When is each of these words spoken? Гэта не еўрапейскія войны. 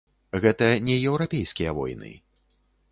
Гэта 0.45 0.69
не 0.87 0.95
еўрапейскія 1.11 1.77
войны. 1.83 2.11